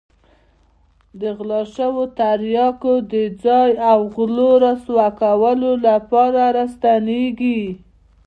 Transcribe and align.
د 1.21 1.21
غلا 1.37 1.61
شوو 1.75 2.03
تریاکو 2.17 2.93
د 3.13 3.13
ځای 3.43 3.71
او 3.91 3.99
غلو 4.15 4.49
رسوا 4.65 5.07
کولو 5.21 5.71
لپاره 5.87 6.41
را 6.55 6.65
ستنېږي. 6.73 7.61